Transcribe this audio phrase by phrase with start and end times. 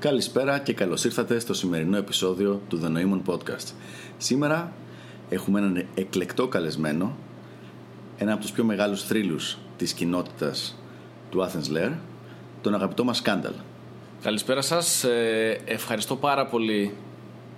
[0.00, 3.72] Καλησπέρα και καλώς ήρθατε στο σημερινό επεισόδιο του The Noemon Podcast.
[4.18, 4.72] Σήμερα
[5.28, 7.16] έχουμε έναν εκλεκτό καλεσμένο,
[8.18, 10.78] ένα από τους πιο μεγάλους θρύλους της κοινότητας
[11.30, 11.92] του Athens Lair,
[12.60, 13.52] τον αγαπητό μας Σκάνταλ.
[14.22, 15.04] Καλησπέρα σας.
[15.04, 16.94] Ε, ευχαριστώ πάρα πολύ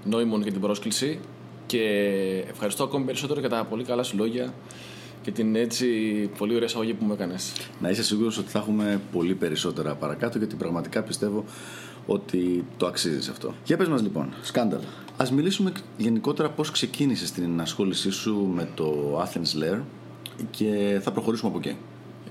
[0.05, 1.21] Νόημον για την πρόσκληση
[1.67, 1.85] και
[2.51, 4.55] ευχαριστώ ακόμη περισσότερο για τα πολύ καλά σου λόγια
[5.23, 5.87] και την έτσι
[6.39, 7.53] πολύ ωραία εισαγωγή που μου έκανες.
[7.81, 11.45] Να είσαι σίγουρος ότι θα έχουμε πολύ περισσότερα παρακάτω γιατί πραγματικά πιστεύω
[12.07, 13.55] ότι το αξίζεις αυτό.
[13.65, 14.81] Για πες μας λοιπόν, σκάνταλ.
[15.17, 19.81] Ας μιλήσουμε γενικότερα πώς ξεκίνησες την ασχόλησή σου με το Athens Lair
[20.51, 21.77] και θα προχωρήσουμε από εκεί.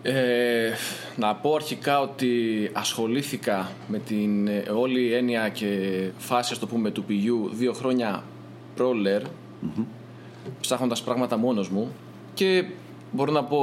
[0.03, 0.71] Ε,
[1.15, 7.03] να πω αρχικά ότι ασχολήθηκα με την ε, όλη έννοια και φάση, το πούμε, του
[7.03, 8.23] πηγιού δύο χρόνια
[8.77, 9.83] προ-Lair, mm-hmm.
[10.61, 11.91] ψάχνοντας πράγματα μόνος μου
[12.33, 12.65] και
[13.11, 13.59] μπορώ να πω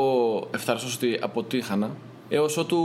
[0.51, 1.91] ευθαρσώς ότι αποτύχανα
[2.29, 2.79] έως ότου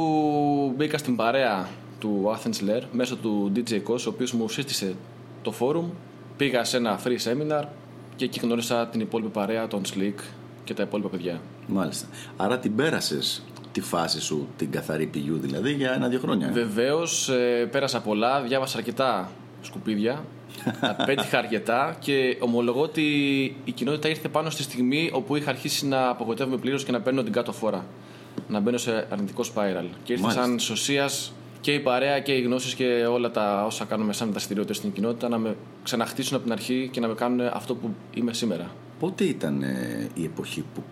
[0.76, 1.70] μπήκα στην παρέα
[2.04, 4.96] του Athens Lair μέσω του DJ Kos, ο οποίος μου σύστησε
[5.42, 5.90] το φόρουμ
[6.38, 7.64] πήγα σε ένα free seminar
[8.16, 10.24] και εκεί γνώρισα την υπόλοιπη παρέα, τον Slick
[10.64, 11.42] και τα υπόλοιπα παιδιά.
[11.68, 12.08] Μάλιστα.
[12.38, 16.50] Άρα την πέρασες τη φάση σου, την καθαρή πηγού δηλαδή, για ένα-δύο χρόνια.
[16.52, 19.32] Βεβαίως, ε, πέρασα πολλά, διάβασα αρκετά
[19.62, 20.26] σκουπίδια.
[21.06, 23.04] Πέτυχα αρκετά και ομολογώ ότι
[23.64, 27.24] η κοινότητα ήρθε πάνω στη στιγμή όπου είχα αρχίσει να απογοητεύομαι πλήρως και να παίρνω
[27.24, 27.86] την κάτω φόρα.
[28.48, 29.86] Να μπαίνω σε αρνητικό spiral.
[30.04, 34.14] Και ήρθε σαν σωσίας και η παρέα και οι γνώσεις και όλα τα όσα κάνουμε
[34.14, 37.76] σαν δραστηριότητες στην κοινότητα να με ξαναχτίσουν από την αρχή και να με κάνουν αυτό
[37.76, 38.72] που είμαι σήμερα.
[39.00, 40.84] Πότε ήταν ε, η εποχή που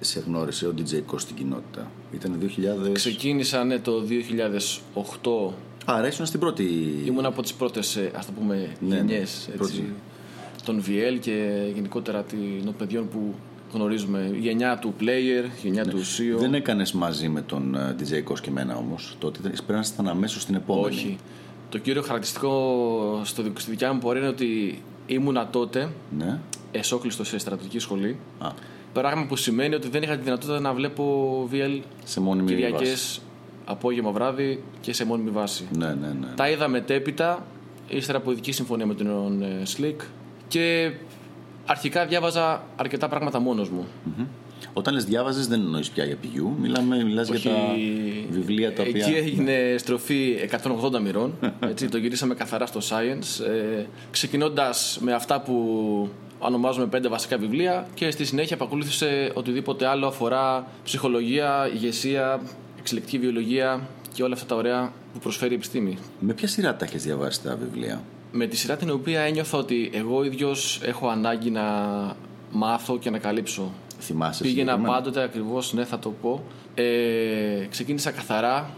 [0.00, 2.38] σε γνώρισε ο DJ Κος στην κοινότητα, Ήταν
[2.88, 2.92] 2000.
[2.92, 4.02] Ξεκίνησα ναι, το
[5.50, 5.54] 2008.
[5.84, 6.64] Άρα ήσουν στην πρώτη.
[7.04, 9.84] Ήμουν από τις πρώτες, ας το πούμε, ναι, γενιές ναι,
[10.64, 12.24] των VL και γενικότερα
[12.64, 13.34] των παιδιών που
[13.72, 14.30] γνωρίζουμε.
[14.32, 15.90] Η γενιά του player, η γενιά ναι.
[15.90, 16.38] του CEO.
[16.38, 19.16] Δεν έκανες μαζί με τον ε, DJ Κος και εμένα όμως.
[19.18, 20.94] Τότε πρέπει να ήσασταν αμέσως στην επόμενη.
[20.94, 21.18] Όχι.
[21.68, 26.38] Το κύριο χαρακτηριστικό στο, στη δικιά μου πορεία είναι ότι ήμουνα τότε ναι.
[26.72, 28.16] εσόκλειστο σε στρατιωτική σχολή.
[28.38, 28.48] Α.
[28.92, 33.20] Πράγμα που σημαίνει ότι δεν είχα τη δυνατότητα να βλέπω VL σε μόνιμη Κυριακές,
[33.64, 35.68] απόγευμα βράδυ και σε μόνιμη βάση.
[35.76, 36.26] Ναι, ναι, ναι.
[36.34, 37.46] Τα είδα μετέπειτα,
[37.88, 40.04] ύστερα από ειδική συμφωνία με τον ε, Slick
[40.48, 40.92] και
[41.68, 43.86] αρχικά διάβαζα αρκετά πράγματα μόνος μου.
[43.86, 44.26] Mm-hmm.
[44.72, 47.56] Όταν λες διάβαζες δεν εννοείς πια για πηγού, μιλάμε, μιλάς για τα
[48.30, 49.06] βιβλία τα οποία...
[49.06, 50.48] Εκεί έγινε στροφή
[50.92, 51.34] 180 μοιρών,
[51.70, 55.54] έτσι, το γυρίσαμε καθαρά στο science, ε, ξεκινώντας με αυτά που
[56.38, 62.40] ονομάζουμε πέντε βασικά βιβλία και στη συνέχεια επακολούθησε οτιδήποτε άλλο αφορά ψυχολογία, ηγεσία,
[62.78, 65.98] εξελικτική βιολογία και όλα αυτά τα ωραία που προσφέρει η επιστήμη.
[66.20, 68.02] Με ποια σειρά τα έχεις διαβάσει τα βιβλία;
[68.32, 71.62] Με τη σειρά την οποία ένιωθα ότι εγώ ίδιος έχω ανάγκη να
[72.50, 73.72] μάθω και να καλύψω.
[74.00, 76.44] Θυμάσαι Πήγαινα πάντοτε ακριβώς, ναι θα το πω.
[76.74, 78.70] Ε, ξεκίνησα καθαρά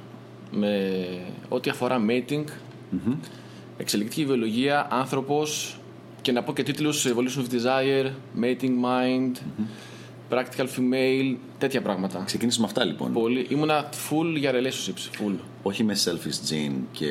[0.51, 1.03] με
[1.49, 3.17] ό,τι αφορά mating, mm
[3.77, 5.79] εξελικτική βιολογία, άνθρωπος,
[6.23, 9.33] και να πω και τίτλους Evolution of Desire, Mating Mind,
[10.31, 12.23] Practical Female, τέτοια πράγματα.
[12.27, 13.13] Ξεκίνησε με αυτά λοιπόν.
[13.13, 13.47] Πολύ.
[13.49, 15.25] Ήμουνα full για relationships.
[15.25, 15.35] Full.
[15.63, 17.09] Όχι με selfish gene και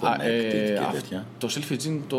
[0.00, 1.26] connected ε, και τέτοια.
[1.38, 2.18] Το selfish gene το,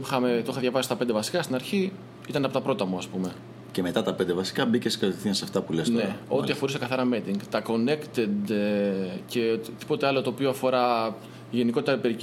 [0.00, 1.92] είχαμε, το είχα διαβάσει στα πέντε βασικά στην αρχή.
[2.28, 3.32] Ήταν από τα πρώτα μου, ας πούμε.
[3.72, 6.16] Και μετά τα πέντε βασικά μπήκες κατευθείαν σε αυτά που λες ναι, τώρα.
[6.28, 7.36] ό,τι αφορούσε καθαρά mating.
[7.50, 11.16] Τα connected ε, και τίποτε άλλο το οποίο αφορά
[11.50, 12.16] γενικότερα περί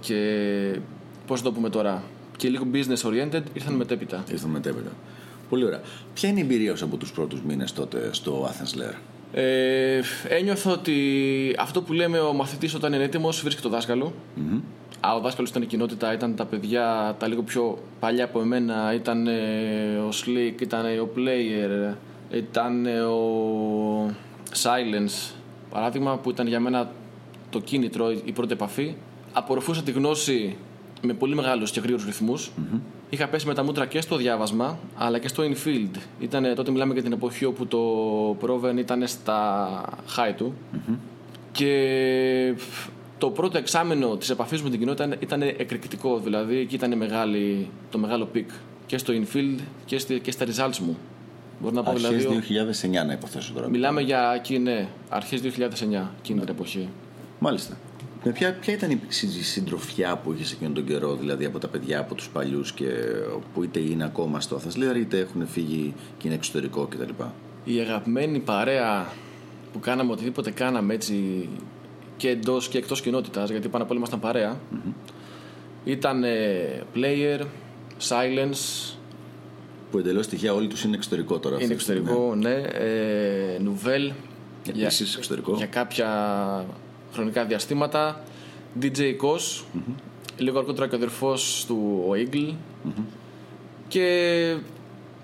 [0.00, 0.18] και
[1.26, 2.02] Πώς το πούμε τώρα,
[2.36, 4.24] και λίγο business oriented ήρθαν μετέπειτα.
[4.30, 4.90] Ήρθαν μετέπειτα.
[5.48, 5.80] Πολύ ωραία.
[6.14, 8.94] Ποια είναι η εμπειρία σου από τους πρώτους μήνες τότε στο Athens Lair;
[9.32, 14.12] Ε, ένιωθω ότι αυτό που λέμε ο μαθητής όταν είναι έτοιμος βρίσκει το δάσκαλο.
[14.36, 14.60] Mm-hmm.
[15.00, 18.94] Α, ο δάσκαλος ήταν η κοινότητα, ήταν τα παιδιά τα λίγο πιο παλιά από εμένα.
[18.94, 21.94] Ήταν ε, ο Slick, ήταν ο Player,
[22.30, 24.14] ήταν ο
[24.62, 25.34] Silence.
[25.70, 26.90] Παράδειγμα που ήταν για μένα
[27.50, 28.94] το κίνητρο, η πρώτη επαφή.
[29.32, 30.56] Απορροφούσα τη γνώση
[31.02, 32.06] με πολύ μεγάλους και γρήγορους
[33.14, 35.98] Είχα πέσει με τα μούτρα και στο διάβασμα αλλά και στο infield.
[36.20, 37.80] Ήτανε, τότε μιλάμε για την εποχή όπου το
[38.40, 39.80] Proven ήταν στα
[40.16, 40.54] high του.
[41.52, 42.54] Και
[43.18, 46.18] το πρώτο εξάμηνο της επαφής με την κοινότητα ήταν εκρηκτικό.
[46.18, 48.50] Δηλαδή εκεί ήταν μεγάλη, το μεγάλο peak
[48.86, 50.98] και στο infield και, στη, και στα results μου.
[51.60, 52.42] Μπορεί να πω αρχές δηλαδή.
[53.02, 53.68] 2009 να υποθέσω τώρα.
[53.68, 55.46] Μιλάμε για εκεί, ναι, αρχές 2009,
[56.18, 56.88] εκείνη την εποχή.
[57.38, 57.76] Μάλιστα.
[58.24, 61.98] Με ποια, ποια ήταν η συντροφιά που είχες εκείνον τον καιρό, δηλαδή από τα παιδιά,
[61.98, 62.88] από τους παλιούς και
[63.54, 67.22] που είτε είναι ακόμα στο Athens είτε έχουν φύγει και είναι εξωτερικό κτλ.
[67.64, 69.12] Η αγαπημένη παρέα
[69.72, 71.48] που κάναμε οτιδήποτε κάναμε έτσι
[72.16, 74.60] και εντός και εκτός κοινότητας, γιατί πάνω απ' όλα ήμασταν παρέα,
[75.84, 76.24] ήταν
[76.94, 77.40] player,
[78.08, 78.94] silence.
[79.90, 81.62] Που εντελώς τυχαία όλοι τους είναι εξωτερικό τώρα.
[81.62, 82.48] Είναι εξωτερικό, ναι.
[82.48, 82.62] ναι.
[82.62, 83.58] Ε,
[84.68, 85.54] Επίσης εξωτερικό.
[85.56, 86.06] Για κάποια
[87.14, 88.20] χρονικά διαστήματα.
[88.82, 89.64] DJ Kos,
[90.38, 92.52] λίγο αργότερα και ο αδερφός του ο Eagle.
[93.88, 94.56] Και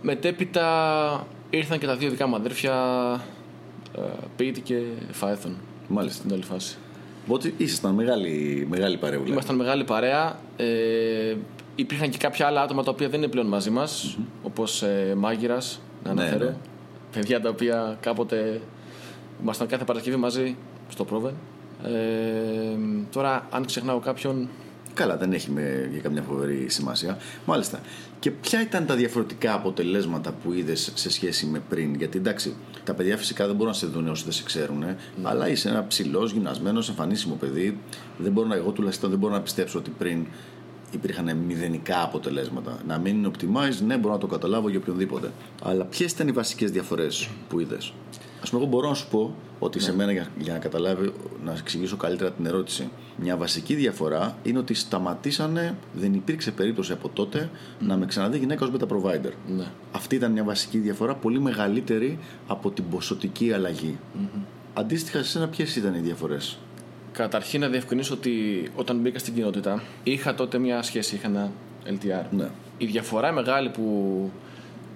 [0.03, 2.75] μετέπειτα ήρθαν και τα δύο δικά μου αδέρφια,
[3.97, 4.01] ε,
[4.39, 5.57] Pete και Φάεθον.
[5.89, 6.19] Μάλιστα.
[6.19, 6.77] Στην όλη φάση.
[7.25, 9.21] Οπότε ήσασταν μεγάλη, μεγάλη παρέα.
[9.27, 10.39] Ήμασταν μεγάλη παρέα.
[10.57, 11.35] Ε,
[11.75, 15.81] υπήρχαν και κάποια άλλα άτομα τα οποία δεν είναι πλέον μαζί μας, όπως ε, Μάγειρας,
[16.05, 16.45] να Ναι, αναφέρω.
[16.45, 16.57] ναι.
[17.13, 18.61] Παιδιά τα οποία κάποτε
[19.43, 20.57] ήμασταν κάθε Παρασκευή μαζί
[20.89, 21.35] στο Πρόβεν.
[21.85, 22.77] Ε,
[23.13, 24.49] τώρα, αν ξεχνάω κάποιον,
[24.95, 27.19] Καλά, δεν έχει με, για καμιά φοβερή σημασία.
[27.47, 27.81] Μάλιστα.
[28.19, 32.55] Και ποια ήταν τα διαφορετικά αποτελέσματα που είδες σε σχέση με πριν; Γιατί εντάξει,
[32.85, 34.85] τα παιδιά φυσικά δεν μπορούν να σε δουν όσοι δεν σε ξέρουν.
[35.23, 37.79] Αλλά είσαι ένα ψηλός, γυμνασμένος, εμφανίσιμο παιδί.
[38.19, 40.27] Δεν μπορώ να, εγώ τουλάχιστον δεν μπορώ να πιστέψω ότι πριν
[40.91, 42.79] υπήρχαν μηδενικά αποτελέσματα.
[42.87, 45.31] Να μην είναι optimized, ναι, μπορώ να το καταλάβω για οποιονδήποτε.
[45.63, 47.93] Αλλά ποιες ήταν οι βασικές διαφορές που είδες;
[48.47, 51.13] Α πούμε, εγώ μπορώ να σου πω ότι σε μένα, για, για να καταλάβει,
[51.45, 57.09] να εξηγήσω καλύτερα την ερώτηση, μια βασική διαφορά είναι ότι σταματήσανε, δεν υπήρξε περίπτωση από
[57.09, 59.33] τότε να με ξαναδεί γυναίκα ως beta provider.
[59.57, 59.65] ναι.
[59.93, 63.99] Αυτή ήταν μια βασική διαφορά, πολύ μεγαλύτερη από την ποσοτική αλλαγή.
[64.75, 66.59] Αντίστοιχα, σε σένα ποιες ήταν οι διαφορές;
[67.13, 68.33] Καταρχήν να διευκρινίσω ότι
[68.75, 71.51] όταν μπήκα στην κοινότητα είχα τότε μια σχέση, είχα ένα
[71.87, 72.25] LTR.
[72.31, 72.49] Ναι.
[72.79, 74.31] Η διαφορά μεγάλη που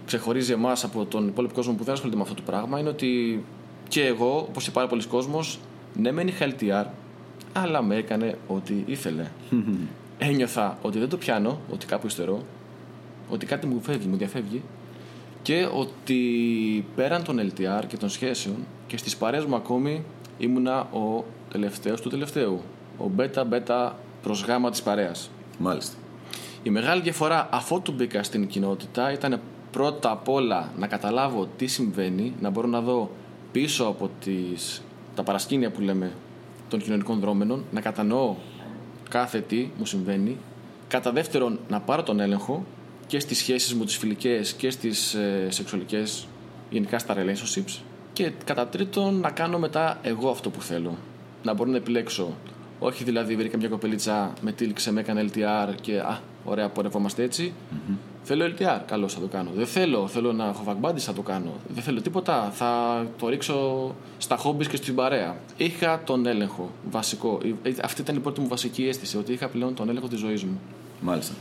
[0.06, 3.44] ξεχωρίζει εμάς από τον υπόλοιπο κόσμο που δεν ασχολείται με αυτό το πράγμα είναι ότι
[3.88, 5.58] και εγώ, όπως και πάρα πολλοί κόσμος,
[5.94, 6.84] ναι, μεν είχα LTR,
[7.52, 9.26] αλλά με έκανε ό,τι ήθελε.
[10.18, 12.42] Ένιωθα ότι δεν το πιάνω, ότι κάπου υστερώ,
[13.28, 14.62] ότι κάτι μου φεύγει, μου διαφεύγει
[15.42, 20.04] και ότι πέραν των LTR και των σχέσεων και στις παρέες μου ακόμη
[20.38, 22.60] ήμουνα ο τελευταίος του τελευταίου.
[22.98, 25.30] Ο μπέτα μπέτα προς γάμα της παρέας.
[25.58, 25.96] Μάλιστα.
[26.62, 29.40] Η μεγάλη διαφορά αφότου μπήκα στην κοινότητα ήταν
[29.70, 33.10] πρώτα απ' όλα να καταλάβω τι συμβαίνει, να μπορώ να δω
[33.54, 34.82] πίσω από τις,
[35.14, 36.12] τα παρασκήνια που λέμε
[36.68, 38.34] των κοινωνικών δρόμενων, να κατανοώ
[39.08, 40.36] κάθε τι μου συμβαίνει.
[40.88, 42.64] Κατά δεύτερον, να πάρω τον έλεγχο
[43.06, 46.26] και στις σχέσεις μου τις φιλικές και στις ε, σεξουαλικές,
[46.70, 47.78] γενικά στα relationships.
[48.12, 50.96] Και κατά τρίτον, να κάνω μετά εγώ αυτό που θέλω.
[51.42, 52.34] Να μπορώ να επιλέξω.
[52.78, 57.52] Όχι δηλαδή βρήκα μια κοπελίτσα, με τύλιξε, με έκανε LTR και α, ωραία, πορευόμαστε έτσι.
[58.26, 59.50] Θέλω LTR, καλώς θα το κάνω.
[59.54, 61.52] Δεν θέλω, θέλω να έχω βαγμπάντι, θα το κάνω.
[61.74, 65.36] Δεν θέλω τίποτα, θα το ρίξω στα χόμπι και στην παρέα.
[65.56, 67.38] Είχα τον έλεγχο βασικό.
[67.62, 70.44] Ε, Αυτή ήταν η πρώτη μου βασική αίσθηση, ότι είχα πλέον τον έλεγχο της ζωής
[70.44, 70.60] μου.
[71.00, 71.34] Μάλιστα.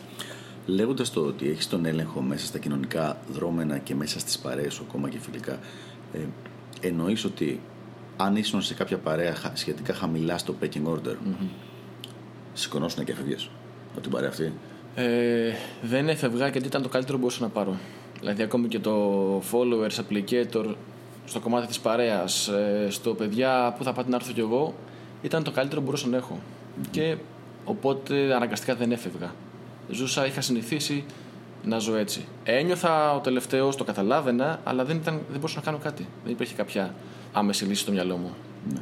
[0.65, 4.85] Λέγοντας το ότι έχεις τον έλεγχο μέσα στα κοινωνικά δρόμενα και μέσα στις παρέες σου,
[4.87, 5.59] ακόμα και φιλικά,
[6.13, 6.19] ε,
[6.81, 7.59] εννοείς ότι
[8.17, 11.47] αν ήσουν σε κάποια παρέα χα- σχετικά χαμηλά στο pecking order, mm-hmm.
[12.53, 13.35] σηκωνόσουν και έφευγε
[13.91, 14.53] από την παρέα αυτή;
[14.95, 15.51] Ε,
[15.81, 17.77] δεν έφευγα γιατί ήταν το καλύτερο που μπορούσα να πάρω.
[18.19, 20.75] Δηλαδή, ακόμη και το followers, applicator,
[21.25, 22.51] στο κομμάτι της παρέας,
[22.89, 24.73] στο παιδιά που θα πάτε να έρθω κι εγώ,
[25.21, 26.39] ήταν το καλύτερο που μπορούσα να έχω.
[26.91, 27.15] Και
[27.65, 29.33] οπότε αναγκαστικά δεν έφευγα.
[29.89, 31.05] Ζούσα, είχα συνηθίσει
[31.63, 32.25] να ζω έτσι.
[32.43, 36.07] Ένιωθα ο τελευταίος, το καταλάβαινα, αλλά δεν, ήταν, δεν μπορούσα να κάνω κάτι.
[36.23, 36.93] Δεν υπήρχε κάποια
[37.33, 38.33] άμεση λύση στο μυαλό μου.
[38.73, 38.79] Ναι.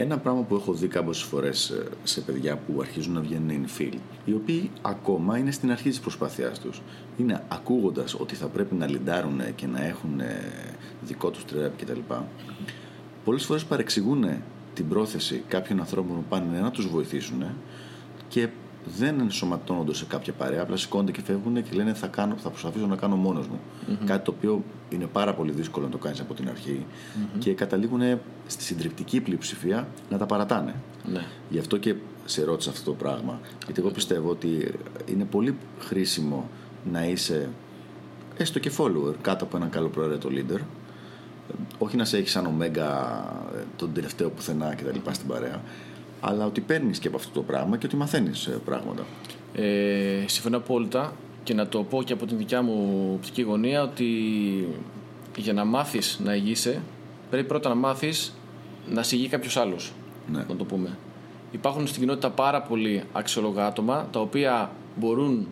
[0.00, 3.94] Ένα πράγμα που έχω δει κάποιες φορές σε παιδιά που αρχίζουν να βγαίνουν infill,
[4.24, 6.82] οι οποίοι ακόμα είναι στην αρχή της προσπάθειάς τους,
[7.16, 10.52] είναι ακούγοντας ότι θα πρέπει να λιντάρουν και να έχουν ε,
[11.02, 11.98] δικό τους τρέπ κτλ.
[13.24, 14.24] Πολλές φορές παρεξηγούν
[14.74, 17.44] την πρόθεση κάποιων ανθρώπων που πάνε να τους βοηθήσουν
[18.28, 18.48] και
[18.84, 22.86] δεν ενσωματώνονται σε κάποια παρέα, απλά σηκώνονται και φεύγουν και λένε θα, κάνω, θα προσπαθήσω
[22.86, 23.60] να κάνω μόνος μου.
[24.04, 26.86] Κάτι το οποίο είναι πάρα πολύ δύσκολο να το κάνεις από την αρχη
[27.38, 28.00] και καταλήγουν
[28.46, 30.74] στη συντριπτική πλειοψηφία να τα παρατάνε.
[31.12, 31.24] Ναι.
[31.48, 33.40] Γι' αυτό και σε ρώτησα αυτό το πράγμα.
[33.64, 34.74] Γιατί εγώ πιστεύω ότι
[35.06, 36.48] είναι πολύ χρήσιμο
[36.92, 37.48] να είσαι
[38.36, 40.60] έστω και follower κάτω από έναν καλοπροαίρετο leader.
[41.78, 42.88] Όχι να σε έχεις σαν ωμέγα
[43.54, 45.62] ε, τον τελευταίο πουθενά και τα λοιπά στην παρέα.
[46.20, 49.02] Αλλά ότι παίρνεις και από αυτό το πράγμα και ότι μαθαίνεις πράγματα.
[49.54, 51.12] Ε, συμφωνώ απόλυτα
[51.42, 54.06] και να το πω και από την δικιά μου οπτική γωνία ότι
[55.36, 56.82] για να μάθεις να ηγείσαι
[57.30, 58.34] πρέπει πρώτα να μάθεις
[58.90, 59.92] να σε ηγεί κάποιος άλλος
[60.32, 60.44] Ναι.
[60.48, 60.98] να το πούμε
[61.50, 65.48] υπάρχουν στην κοινότητα πάρα πολλοί αξιόλογα άτομα τα οποία μπορούν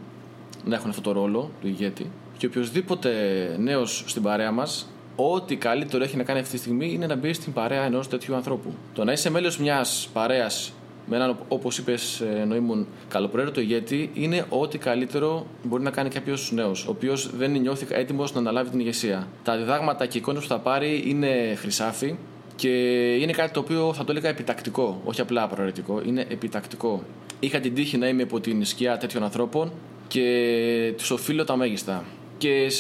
[0.65, 3.13] να έχουν αυτό το ρόλο του ηγέτη και οποιοδήποτε
[3.59, 4.89] νέος στην παρέα μας
[5.21, 8.35] ό,τι καλύτερο έχει να κάνει αυτή τη στιγμή είναι να μπει στην παρέα ενός τέτοιου
[8.35, 10.73] ανθρώπου το να είσαι μέλος μιας παρέας
[11.07, 16.87] με έναν, όπως είπες, νοήμουν καλοπροαίρετο ηγέτη, είναι ό,τι καλύτερο μπορεί να κάνει κάποιος νέος,
[16.87, 19.29] ο οποίος δεν νιώθει έτοιμος να αναλάβει την ηγεσία.
[19.45, 22.17] Τα διδάγματα και οι εικόνες που θα πάρει είναι χρυσάφι
[22.57, 22.69] και
[23.15, 27.03] είναι κάτι το οποίο θα το έλεγα επιτακτικό, όχι απλά προαιρετικό, είναι επιτακτικό.
[27.41, 29.73] Είχα την τύχη να είμαι υπό την σκιά τέτοιων ανθρώπων
[30.09, 32.05] και τους οφείλω τα μέγιστα.
[32.39, 32.71] Και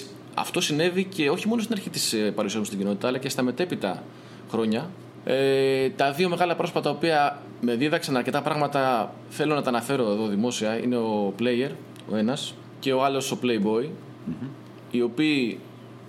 [0.41, 3.43] αυτό συνέβη και όχι μόνο στην αρχή της παρουσία μου στην κοινότητα, αλλά και στα
[3.43, 4.03] μετέπειτα
[4.51, 4.91] χρόνια
[5.25, 10.11] Ε, τα δύο μεγάλα πρόσωπα τα οποία με δίδαξαν αρκετά πράγματα θέλω να τα αναφέρω
[10.11, 11.71] εδώ δημόσια είναι ο Player,
[12.11, 13.89] ο ένας και ο άλλος ο Playboy
[14.91, 15.59] οι οποίοι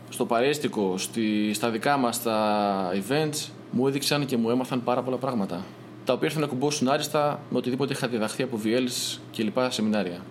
[0.09, 5.17] στο παρέστικο, στη, στα δικά μας τα events μου έδειξαν και μου έμαθαν πάρα πολλά
[5.17, 5.65] πράγματα
[6.05, 10.21] τα οποία ήρθαν να κουμπώσουν άριστα με οτιδήποτε είχα διδαχθεί από VLs και λοιπά σεμινάρια.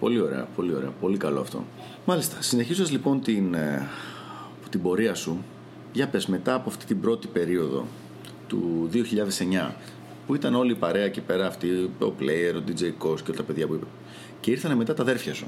[0.00, 0.90] Πολύ ωραία, πολύ ωραία.
[1.00, 1.64] Πολύ καλό αυτό.
[2.04, 2.42] Μάλιστα.
[2.42, 3.88] Συνεχίζοντας λοιπόν την, ε,
[4.70, 5.44] την πορεία σου,
[5.92, 7.86] για πες μετά από αυτή την πρώτη περίοδο
[8.46, 9.74] του 2009
[10.26, 13.36] που ήταν όλη η παρέα εκεί πέρα αυτή, ο Player, ο DJ Kos και όλα
[13.36, 13.86] τα παιδιά που είπε
[14.40, 15.46] και ήρθαν μετά τα αδέρφια σου.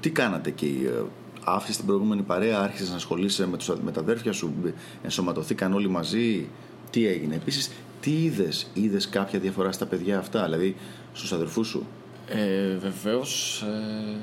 [0.00, 1.02] Τι κάνατε εκεί, ε,
[1.44, 4.54] άφησες την προηγούμενη παρέα, άρχισες να ασχολείσαι με, τους, με τα αδέρφια σου,
[5.02, 6.48] ενσωματωθήκαν όλοι μαζί,
[6.90, 10.76] τι έγινε; Επίσης, τι είδες, είδες κάποια διαφορά στα παιδιά αυτά, δηλαδή
[11.12, 11.86] στους αδερφούς σου;
[12.28, 13.62] Ε, Βεβαίως.
[13.62, 14.16] Ε,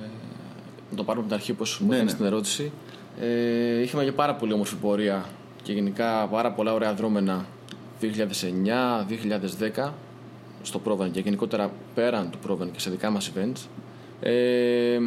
[0.90, 2.14] να το πάρουμε από την αρχή, όπως μου ναι, ναι.
[2.14, 2.72] την ερώτηση.
[3.20, 5.26] Ε, είχαμε και πάρα πολύ όμορφη πορεία
[5.64, 7.46] και γενικά πάρα πολλά ωραία δρόμενα
[8.02, 9.90] 2009-2010
[10.62, 13.68] στο Proven και γενικότερα πέραν του Proven και σε δικά μας events.
[14.22, 15.00] Ε,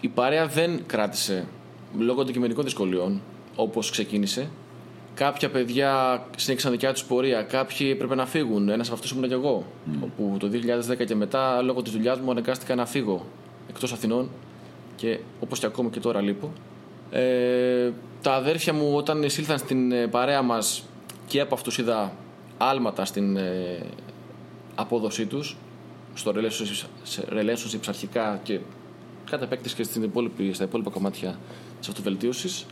[0.00, 1.46] η παρέα δεν κράτησε
[1.98, 3.20] λόγω αντικειμενικών δυσκολιών
[3.56, 4.48] όπως ξεκίνησε.
[5.16, 8.68] Κάποια παιδιά συνέχισαν δικιά τους πορεία, κάποιοι έπρεπε να φύγουν.
[8.68, 9.64] Ένας από αυτούς ήμουν και εγώ.
[9.64, 9.96] Mm.
[10.02, 10.50] Όπου το
[11.00, 13.26] 2010 και μετά, λόγω της δουλειάς μου, αναγκάστηκα να φύγω
[13.68, 14.30] εκτός Αθηνών
[14.96, 16.52] και όπως και ακόμα και τώρα λείπω.
[17.10, 17.90] Ε,
[18.22, 20.84] τα αδέρφια μου όταν εισήλθαν στην ε, παρέα μας
[21.26, 22.12] και από αυτούς είδα
[22.58, 23.78] άλματα στην ε,
[24.74, 25.56] απόδοσή τους
[26.14, 26.32] στο
[27.30, 28.60] relationships αρχικά και
[29.30, 31.38] κατά επέκτηση και στην υπόλοιπη, στα υπόλοιπα κομμάτια
[31.78, 32.66] της αυτοβελτίωσης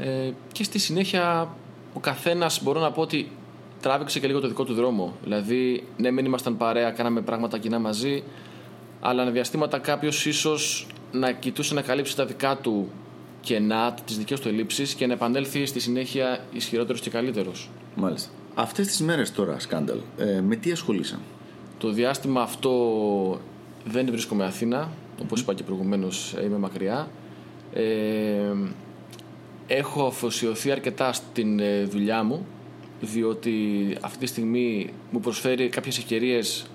[0.00, 1.54] ε, και στη συνέχεια
[1.94, 3.30] ο καθένας μπορώ να πω ότι
[3.80, 7.78] τράβηξε και λίγο το δικό του δρόμο δηλαδή ναι μεν ήμασταν παρέα, κάναμε πράγματα κοινά
[7.78, 8.22] μαζί
[9.00, 12.90] αλλά αναδιαστήματα κάποιος ίσως να κοιτούσε να καλύψει τα δικά του
[13.40, 17.70] κενά, τις δικές του ελλείψεις και να επανέλθει στη συνέχεια ισχυρότερος και καλύτερος.
[17.94, 18.30] Μάλιστα.
[18.54, 21.18] Αυτές τις μέρες τώρα, σκάνταλ, ε, με τι ασχολείσαι.
[21.78, 23.40] Το διάστημα αυτό
[23.84, 24.90] δεν βρίσκομαι Αθήνα,
[25.22, 27.08] όπως είπα και προηγουμένως, είμαι μακριά.
[27.72, 27.82] Ε,
[29.68, 32.46] έχω αφοσιωθεί αρκετά στην ε, δουλειά μου
[33.00, 33.52] διότι
[34.00, 36.66] αυτή τη στιγμή μου προσφέρει κάποιες ευκαιρίες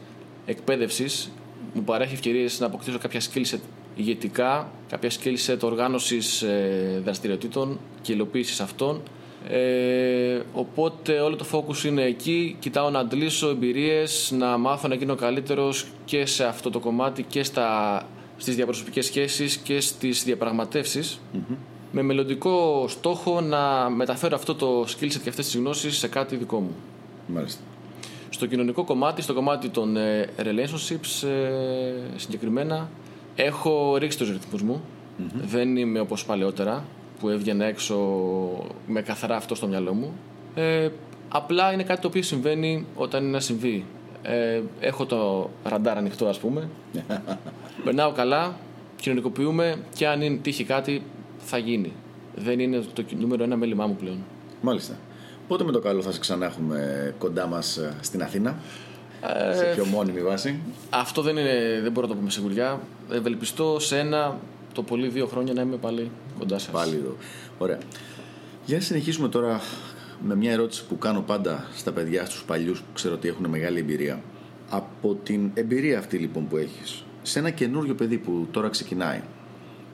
[0.45, 1.31] εκπαίδευσης
[1.73, 3.59] μου παρέχει ευκαιρίες να αποκτήσω κάποια skill
[3.95, 9.01] ηγετικά, κάποια skill set οργάνωσης ε, δραστηριοτήτων και υλοποίησης αυτών.
[9.47, 12.55] Ε, οπότε όλο το focus είναι εκεί.
[12.59, 17.43] Κοιτάω να αντλήσω εμπειρίες, να μάθω να γίνω καλύτερος και σε αυτό το κομμάτι και
[17.43, 18.01] στα,
[18.37, 21.19] στις διαπροσωπικές σχέσεις και στις διαπραγματευσεις
[21.93, 26.35] με μελλοντικό στόχο να μεταφέρω αυτό το skill set και αυτές τις γνώσεις σε κάτι
[26.35, 26.75] δικό μου.
[27.27, 27.61] Μάλιστα.
[28.29, 32.89] Στο κοινωνικό κομμάτι, στο κομμάτι των ε, relationships ε, συγκεκριμένα
[33.35, 34.81] Έχω ρίξει τους ρυθμούς μου.
[35.45, 36.85] Δεν είμαι όπως παλαιότερα
[37.19, 37.97] που έβγαινα έξω
[38.87, 40.13] με καθαρά αυτό στο μυαλό μου.
[40.55, 40.89] Ε,
[41.29, 43.85] απλά είναι κάτι το οποίο συμβαίνει όταν είναι να συμβεί.
[44.21, 46.69] Ε, έχω το ραντάρ ανοιχτό ας πούμε.
[47.83, 48.55] Περνάω καλά,
[48.95, 51.03] κοινωνικοποιούμε και αν είναι τύχει κάτι
[51.45, 51.93] θα γίνει.
[52.35, 54.17] Δεν είναι το νούμερο ένα μέλημά μου πλέον.
[54.61, 54.97] Μάλιστα.
[55.47, 58.55] Πότε με το καλό θα σε ξανά έχουμε κοντά μας ε, στην Αθήνα;
[59.55, 60.59] Σε πιο μόνιμη βάση;
[60.89, 62.79] Αυτό δεν, είναι, δεν μπορώ να το πούμε σιγουριά.
[63.11, 64.39] Ευελπιστώ σε ένα,
[64.73, 66.71] το πολύ δύο χρόνια να είμαι πάλι κοντά σας.
[66.71, 67.15] Πάλι εδώ.
[67.57, 67.77] Ωραία.
[68.65, 69.61] Για να συνεχίσουμε τώρα
[70.27, 73.79] με μια ερώτηση που κάνω πάντα στα παιδιά, στους παλιούς που ξέρω ότι έχουν μεγάλη
[73.79, 74.21] εμπειρία.
[74.69, 79.21] Από την εμπειρία αυτή λοιπόν που έχεις, σε ένα καινούριο παιδί που τώρα ξεκινάει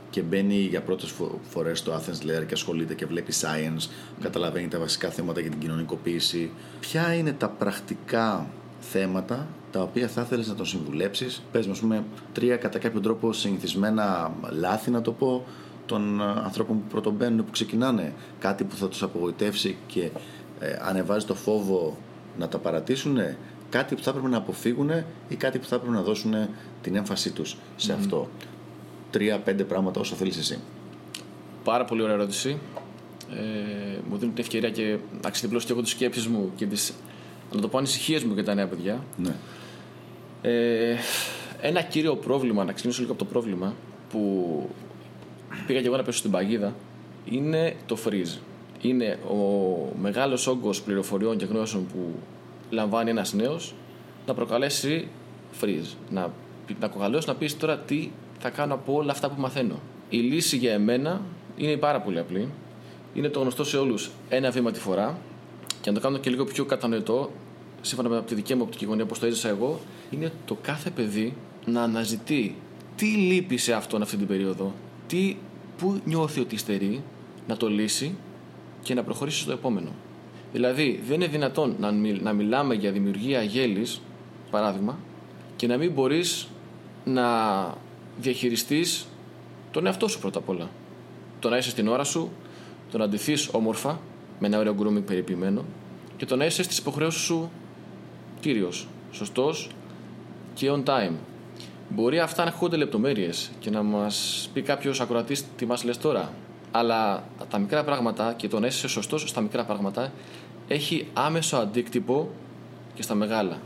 [0.09, 1.13] και μπαίνει για πρώτες
[1.49, 3.89] φορές στο Athens Lair και ασχολείται και βλέπει science,
[4.21, 6.51] καταλαβαίνει τα βασικά θέματα για την κοινωνικοποίηση.
[6.79, 8.47] Ποια είναι τα πρακτικά
[8.79, 13.33] θέματα τα οποία θα ήθελες να τον συμβουλέψεις; Πες, ας πούμε, τρία κατά κάποιο τρόπο
[13.33, 15.45] συνηθισμένα λάθη, να το πω,
[15.85, 18.13] των ε, ανθρώπων που πρωτομπαίνουν, που ξεκινάνε.
[18.39, 20.09] Κάτι που θα τους απογοητεύσει και
[20.59, 21.97] ε, ανεβάζει το φόβο
[22.37, 23.17] να τα παρατήσουν.
[23.69, 24.89] Κάτι που θα έπρεπε να αποφύγουν
[25.27, 26.33] ή κάτι που θα έπρεπε να δώσουν
[26.81, 28.29] την έμφασή τους σε αυτό.
[29.11, 30.59] Τρία-πέντε πράγματα όσο θέλεις εσύ.
[31.63, 32.57] Πάρα πολύ ωραία ερώτηση.
[33.33, 36.91] Ε, μου δίνει την ευκαιρία και να ξεδιπλώσω και εγώ τις σκέψεις μου και τι
[37.53, 39.03] να το πω ανησυχίες μου για τα νέα παιδιά.
[39.17, 39.35] Ναι.
[40.41, 40.95] Ε,
[41.61, 43.73] ένα κύριο πρόβλημα, να ξεκινήσω λίγο από το πρόβλημα
[44.09, 44.69] που
[45.67, 46.75] πήγα και εγώ να πέσω στην παγίδα
[47.25, 48.37] είναι το freeze.
[48.81, 49.35] Είναι ο
[50.01, 52.13] μεγάλος όγκος πληροφοριών και γνώσεων που
[52.69, 53.73] λαμβάνει ένας νέος
[54.27, 55.07] να προκαλέσει
[55.61, 55.95] freeze.
[56.09, 56.31] Να,
[56.79, 59.79] να κοκαλώσεις να πεις τώρα τι θα κάνω από όλα αυτά που μαθαίνω.
[60.09, 61.21] Η λύση για εμένα
[61.57, 62.49] είναι πάρα πολύ απλή.
[63.13, 65.17] Είναι το γνωστό σε όλους ένα βήμα τη φορά
[65.81, 67.31] και να το κάνω και λίγο πιο κατανοητό,
[67.81, 69.79] σύμφωνα με τη δική μου οπτική γωνία, όπως το έζησα εγώ,
[70.11, 71.33] είναι το κάθε παιδί
[71.65, 72.55] να αναζητεί
[72.95, 74.73] τι λείπει σε αυτόν αυτή την περίοδο,
[75.07, 75.37] τι,
[75.77, 77.03] πού νιώθει ότι υστερεί,
[77.47, 78.15] να το λύσει
[78.81, 79.89] και να προχωρήσει στο επόμενο.
[80.51, 81.91] Δηλαδή, δεν είναι δυνατόν να,
[82.21, 84.01] να μιλάμε για δημιουργία γέλης,
[84.51, 84.97] παράδειγμα,
[85.55, 86.47] και να μην μπορείς
[87.05, 87.27] να
[88.21, 89.07] διαχειριστείς
[89.71, 90.69] τον εαυτό σου πρώτα απ' όλα.
[91.39, 92.31] Το να είσαι στην ώρα σου,
[92.91, 93.99] το να αντιθείς όμορφα,
[94.39, 95.65] με ένα ωραίο grooming περιποιημένο,
[96.17, 97.51] και το να είσαι στις υποχρεώσεις σου
[98.39, 99.69] κύριος, σωστός
[100.53, 101.13] και on time.
[101.89, 106.33] Μπορεί αυτά να ακούγονται λεπτομέρειες και να μας πει κάποιος ακροατής τι μας λες τώρα.
[106.71, 110.11] Αλλά τα μικρά πράγματα και το να είσαι σωστός στα μικρά πράγματα
[110.67, 112.29] έχει άμεσο αντίκτυπο
[112.93, 113.57] και στα μεγάλα.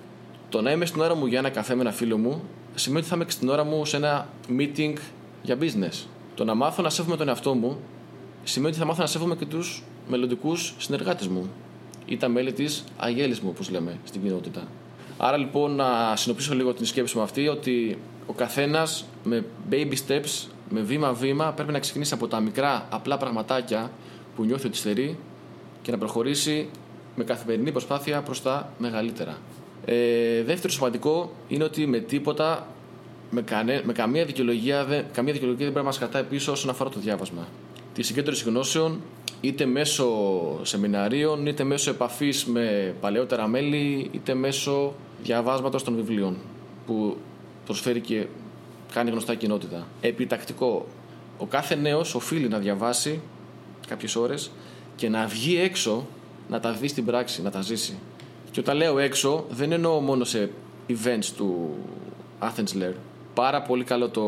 [0.49, 2.41] Το να είμαι στην ώρα μου για ένα καφέ με ένα φίλο μου
[2.75, 4.27] σημαίνει ότι θα είμαι στην ώρα μου σε ένα
[4.57, 4.93] meeting
[5.41, 6.05] για business.
[6.35, 7.77] Το να μάθω να σέβομαι τον εαυτό μου
[8.43, 11.49] σημαίνει ότι θα μάθω να σέβομαι και τους μελλοντικούς συνεργάτες μου
[12.05, 14.67] ή τα μέλη της αγέλης μου, όπως λέμε στην κοινότητα.
[15.17, 20.47] Άρα λοιπόν να συνοπίσω λίγο την σκέψη μου αυτή ότι ο καθένας με baby steps,
[20.69, 23.91] με βήμα-βήμα, πρέπει να ξεκινήσει από τα μικρά απλά πραγματάκια
[24.35, 25.17] που νιώθει ότι στερεί
[25.81, 26.69] και να προχωρήσει
[27.15, 29.37] με καθημερινή προσπάθεια προς τα μεγαλύτερα.
[29.85, 32.67] Ε, δεύτερο σημαντικό είναι ότι με τίποτα,
[33.29, 36.69] με, κανέ, με καμία, δικαιολογία, δεν, καμία δικαιολογία δεν πρέπει να μας κρατάει πίσω όσον
[36.69, 37.47] αφορά το διάβασμα.
[37.93, 39.01] Τη συγκέντρωση γνώσεων,
[39.41, 40.09] είτε μέσω
[40.61, 46.37] σεμιναρίων, είτε μέσω επαφής με παλαιότερα μέλη, είτε μέσω διαβάσματος των βιβλίων.
[46.85, 47.17] Που
[47.65, 48.25] προσφέρει και
[48.93, 49.87] κάνει γνωστά κοινότητα.
[50.01, 50.85] Επιτακτικό.
[51.37, 53.21] Ο κάθε νέος οφείλει να διαβάσει
[53.87, 54.51] κάποιες ώρες
[54.95, 56.07] και να βγει έξω
[56.49, 57.97] να τα δει στην πράξη, να τα ζήσει.
[58.53, 60.51] Και όταν λέω έξω, δεν εννοώ μόνο σε
[60.87, 61.75] events του
[62.39, 62.93] Athens Lair.
[63.33, 64.23] Πάρα πολύ καλό το...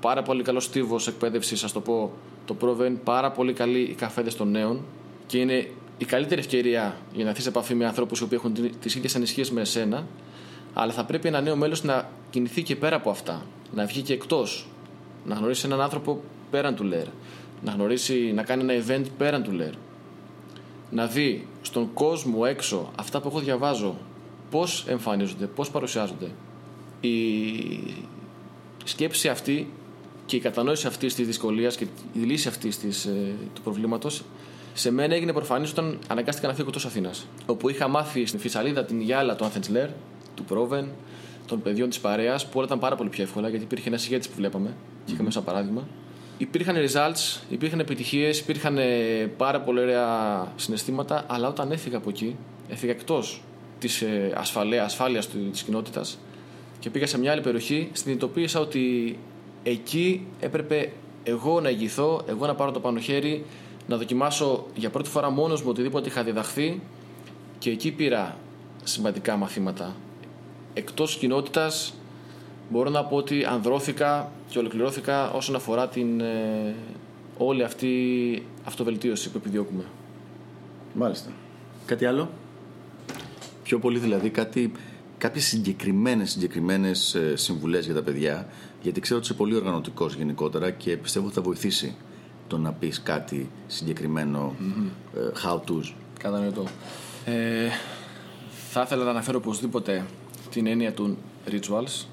[0.00, 2.10] Πάρα πολύ καλό στίβος εκπαίδευσης, ας το πω,
[2.44, 2.92] το Proven.
[3.04, 4.80] Πάρα πολύ καλή οι καφέδε των νέων.
[5.26, 8.94] Και είναι η καλύτερη ευκαιρία για να έρθεις σε επαφή με ανθρώπους που έχουν τις
[8.94, 10.06] ίδιες ανησυχίες με εσένα
[10.78, 13.42] αλλά θα πρέπει ένα νέο μέλος να κινηθεί και πέρα από αυτά.
[13.74, 14.66] Να βγει και εκτός.
[15.24, 17.06] Να γνωρίσει έναν άνθρωπο πέραν του ΛΕΡ.
[17.64, 19.72] Να γνωρίσει, να κάνει ένα event πέραν του ΛΕΡ.
[20.90, 23.96] Να δει στον κόσμο έξω αυτά που εγώ διαβάζω
[24.50, 26.30] πώς εμφανίζονται, πώς παρουσιάζονται.
[27.00, 27.10] Η
[28.84, 29.72] σκέψη αυτή
[30.26, 34.22] και η κατανόηση αυτής της δυσκολίας και η λύση αυτής ε, του προβλήματος
[34.74, 37.26] σε μένα έγινε προφανής όταν αναγκάστηκα να φύγω εκτός Αθήνας.
[37.46, 39.88] Όπου είχα μάθει στην Φυσαλίδα την γυάλα του Athens Lair
[40.34, 40.88] του Πρόβεν,
[41.46, 44.28] των παιδιών της παρέας, που όλα ήταν πάρα πολύ πιο εύκολα γιατί υπήρχε ένας ηγέτης
[44.28, 45.86] που βλέπαμε και είχαμε σαν παράδειγμα.
[46.38, 48.84] Υπήρχαν results, υπήρχαν επιτυχίες, υπήρχαν ε,
[49.36, 52.36] πάρα πολύ ωραία συναισθήματα, αλλά όταν έφυγα από εκεί,
[52.68, 53.42] έφυγα εκτός
[53.78, 54.32] της ε,
[54.84, 56.18] ασφάλειας της κοινότητας
[56.78, 59.18] και πήγα σε μια άλλη περιοχή, συνειδητοποίησα ότι
[59.62, 60.92] εκεί έπρεπε
[61.24, 63.44] εγώ να ηγηθώ, εγώ να πάρω το πάνω χέρι,
[63.86, 66.80] να δοκιμάσω για πρώτη φορά μόνος μου οτιδήποτε είχα διδαχθεί
[67.58, 68.36] και εκεί πήρα
[68.84, 69.96] σημαντικά μαθήματα.
[70.74, 71.94] Εκτός κοινότητας
[72.68, 76.74] μπορώ να πω ότι ανδρώθηκα και ολοκληρώθηκα όσον αφορά την ε,
[77.38, 79.84] όλη αυτή αυτοβελτίωση που επιδιώκουμε.
[80.94, 81.30] Μάλιστα.
[81.86, 82.28] Κάτι άλλο;
[83.62, 84.72] Πιο πολύ δηλαδή κάτι,
[85.18, 88.46] κάποιες συγκεκριμένες, συγκεκριμένες ε, συμβουλές για τα παιδιά
[88.82, 91.94] γιατί ξέρω ότι είσαι πολύ οργανωτικός γενικότερα και πιστεύω ότι θα βοηθήσει
[92.46, 95.48] το να πεις κάτι συγκεκριμένο mm-hmm.
[95.48, 95.92] how to's.
[96.18, 96.64] Κατανοητό.
[97.24, 97.68] Ε,
[98.70, 100.06] θα ήθελα να αναφέρω οπωσδήποτε
[100.50, 101.16] την έννοια του
[101.50, 102.04] rituals,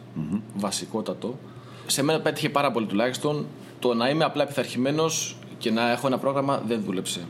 [0.56, 1.38] βασικότατο.
[1.86, 3.46] Σε μένα πέτυχε πάρα πολύ τουλάχιστον.
[3.80, 7.28] Το να είμαι απλά πειθαρχημένος και να έχω ένα πρόγραμμα δεν δούλεψε.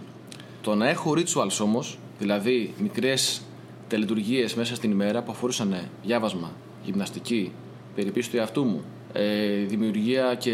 [0.61, 3.41] Το να έχω rituals όμως, δηλαδή μικρές
[3.87, 6.51] τελετουργίες μέσα στην ημέρα που αφορούσαν διάβασμα,
[6.83, 7.51] γυμναστική,
[7.95, 10.51] περιποίηση του εαυτού μου, ε, δημιουργία και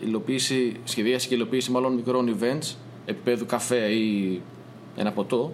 [0.00, 4.40] υλοποίηση, σχεδίαση και υλοποίηση μάλλον μικρών events, επίπεδου καφέ ή
[4.96, 5.52] ένα ποτό,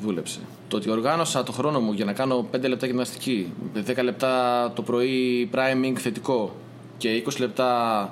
[0.00, 0.40] δούλεψε.
[0.68, 3.52] Το ότι οργάνωσα το χρόνο μου για να κάνω 5 λεπτά γυμναστική,
[3.86, 6.54] 10 λεπτά το πρωί priming θετικό
[6.98, 8.10] και 20 λεπτά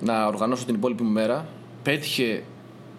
[0.00, 1.46] να οργανώσω την υπόλοιπη μου μέρα,
[1.82, 2.42] πέτυχε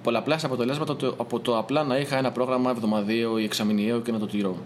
[0.03, 4.25] πολλαπλάς αποτελέσματα από το απλά να είχα ένα πρόγραμμα εβδομαδιαίο ή εξαμηνιαίο και να το
[4.25, 4.57] τηρώ.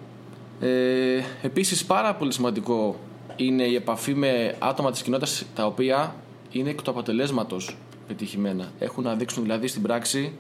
[0.60, 3.00] Ε, επίσης πάρα πολύ σημαντικό
[3.36, 6.16] είναι η επαφή με άτομα της κοινότητας τα οποία
[6.52, 8.72] είναι εκ του αποτελέσματος πετυχημένα.
[8.80, 10.34] Έχουν να δείξουν δηλαδή στην πράξη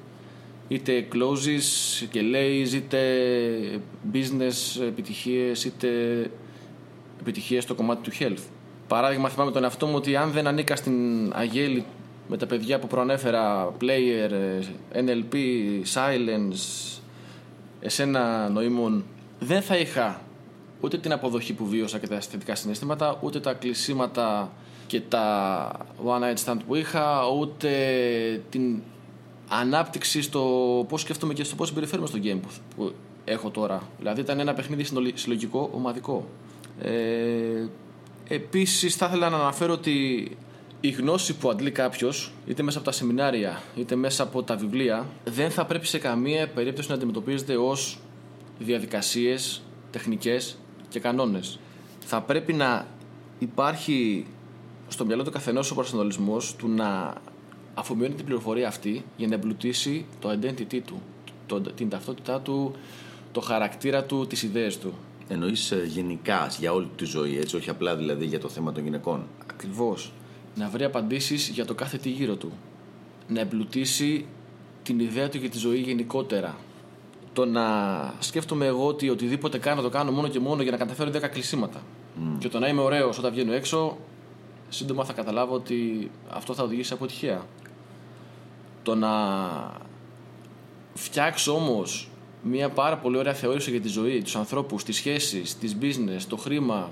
[0.67, 2.99] είτε closes και lays, είτε
[4.13, 5.88] business επιτυχίες, είτε
[7.19, 8.43] επιτυχίες στο κομμάτι του health.
[8.88, 11.86] Παράδειγμα, θυμάμαι τον εαυτό μου ότι αν δεν ανήκα στην Αγέλη
[12.28, 14.32] με τα παιδιά που προανέφερα, player,
[14.93, 15.36] NLP,
[15.93, 16.99] silence,
[17.80, 19.06] εσένα νοήμων,
[19.39, 20.21] δεν θα είχα
[20.82, 24.52] ούτε την αποδοχή που βίωσα και τα αισθητικά συναισθήματα, ούτε τα κλεισίματα
[24.88, 25.67] και τα
[26.06, 27.69] one night stand που είχα, ούτε
[28.49, 28.82] την
[29.47, 30.41] ανάπτυξη στο
[30.89, 32.39] πώς σκέφτομαι και στο πώς συμπεριφέρομαι στο game
[32.75, 32.93] που
[33.25, 33.89] έχω τώρα.
[33.97, 36.27] Δηλαδή ήταν ένα παιχνίδι συλλογικό, ομαδικό.
[36.82, 37.67] Ε,
[38.27, 40.27] Επίσης, θα ήθελα να αναφέρω ότι
[40.82, 45.08] η γνώση που αντλεί κάποιος, είτε μέσα από τα σεμινάρια, είτε μέσα από τα βιβλία,
[45.25, 47.99] δεν θα πρέπει σε καμία περίπτωση να αντιμετωπίζεται ως
[48.60, 50.58] διαδικασίες, τεχνικές
[50.89, 51.60] και κανόνες.
[51.99, 52.88] Θα πρέπει να
[53.39, 54.25] υπάρχει
[54.88, 57.13] στο μυαλό του καθενός ο προσανατολισμός του να
[57.74, 61.02] αφομοιώνει την πληροφορία αυτή για να εμπλουτίσει το identity του,
[61.46, 62.76] το, την ταυτότητά του,
[63.32, 64.94] το χαρακτήρα του, τις ιδέες του.
[65.28, 68.84] Εννοείς ε, γενικά για όλη τη ζωή, έτσι, όχι απλά δηλαδή για το θέμα των
[68.84, 69.28] γυναικών.
[69.48, 70.12] Ακριβώς.
[70.56, 72.52] Να βρει απαντήσεις για το κάθε τι γύρω του.
[73.28, 74.26] Να εμπλουτίσει
[74.84, 76.56] την ιδέα του για τη ζωή γενικότερα.
[77.34, 77.64] Το να
[78.20, 81.82] σκέφτομαι εγώ ότι οτιδήποτε κάνω το κάνω μόνο και μόνο για να καταφέρω 10 κλεισίματα.
[82.40, 83.98] Και το να είμαι ωραίος όταν βγαίνω έξω,
[84.70, 87.46] σύντομα θα καταλάβω ότι αυτό θα οδηγήσει σε αποτυχία.
[88.84, 89.12] Το να
[90.93, 92.10] φτιάξω όμως
[92.41, 96.38] μια πάρα πολύ ωραία θεώρηση για τη ζωή, τους ανθρώπους, τις σχέσεις, τις business, το
[96.38, 96.91] χρήμα,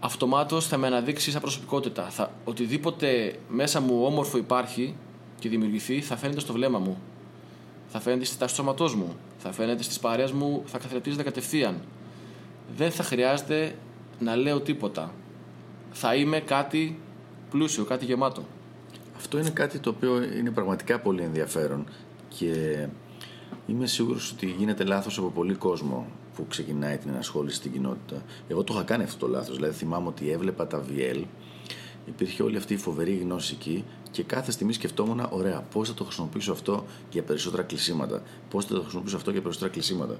[0.00, 2.02] αυτομάτως θα με αναδείξει σαν προσωπικότητα.
[2.02, 4.94] Θα, οτιδήποτε μέσα μου όμορφο υπάρχει
[5.38, 7.00] και δημιουργηθεί θα φαίνεται στο βλέμμα μου.
[7.88, 9.16] Θα φαίνεται στη τάση του σώματός μου.
[9.38, 11.80] Θα φαίνεται στις παρέες μου, θα καθρεπτίζεται κατευθείαν.
[12.76, 13.74] Δεν θα χρειάζεται
[14.18, 15.12] να λέω τίποτα.
[15.92, 17.00] Θα είμαι κάτι
[17.50, 18.44] πλούσιο, κάτι γεμάτο.
[19.22, 21.86] Αυτό είναι κάτι το οποίο είναι πραγματικά πολύ ενδιαφέρον
[22.28, 22.76] και
[23.66, 28.22] είμαι σίγουρος ότι γίνεται λάθος από πολύ κόσμο που ξεκινάει την ενασχόληση στην κοινότητα.
[28.48, 31.24] Εγώ το είχα κάνει αυτό το λάθος, δηλαδή θυμάμαι ότι έβλεπα τα VL,
[32.06, 36.04] υπήρχε όλη αυτή η φοβερή γνώση εκεί και κάθε στιγμή σκεφτόμουν, ωραία, πώς θα το
[36.04, 38.22] χρησιμοποιήσω αυτό για περισσότερα κλεισίματα.
[38.50, 40.16] Πώς θα το χρησιμοποιήσω αυτό για περισσότερα κλεισίματα.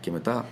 [0.00, 0.46] Και μετά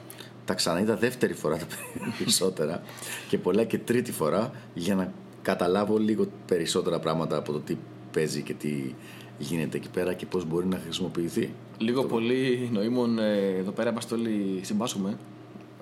[0.44, 1.66] τα ξαναείδα δεύτερη φορά τα
[2.18, 2.82] περισσότερα
[3.28, 5.12] και πολλά και τρίτη φορά για να
[5.42, 7.76] καταλάβω λίγο περισσότερα πράγματα από το τι
[8.14, 8.94] παίζει και τι
[9.38, 11.52] γίνεται εκεί πέρα και πώς μπορεί να χρησιμοποιηθεί.
[11.78, 15.18] Λίγο πολύ νοήμων ε, εδώ πέρα είμαστε όλοι συμπάσχουμε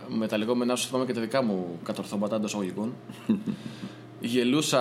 [0.09, 2.95] με τα λεγόμενά σου θυμάμαι και τα δικά μου κατορθώματα εντός αγωγικών.
[4.21, 4.81] Γελούσα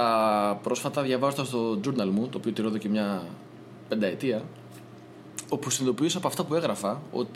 [0.64, 3.28] πρόσφατα διαβάζοντας το journal μου, το οποίο τηρώ εδώ και μια
[3.88, 4.44] πενταετία,
[5.50, 7.34] όπου συνειδητοποιούσα από αυτά που έγραφα ότι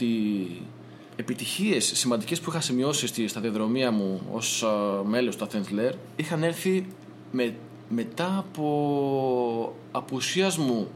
[1.15, 4.65] επιτυχίες σημαντικές που είχα σημειώσει στη σταδιοδρομία μου ως
[5.05, 6.87] μέλος του Athens Lair είχαν έρθει
[7.31, 7.55] με,
[7.89, 10.87] μετά από απουσίας μου